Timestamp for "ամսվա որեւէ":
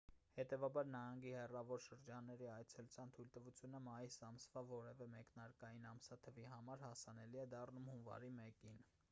4.29-5.09